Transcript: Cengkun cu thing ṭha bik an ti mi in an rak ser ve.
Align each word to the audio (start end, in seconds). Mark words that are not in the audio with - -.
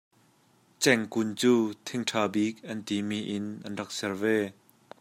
Cengkun 0.83 1.29
cu 1.39 1.53
thing 1.85 2.03
ṭha 2.09 2.21
bik 2.33 2.55
an 2.71 2.79
ti 2.87 2.97
mi 3.09 3.19
in 3.35 3.45
an 3.65 3.77
rak 3.79 3.89
ser 3.97 4.13
ve. 4.21 4.35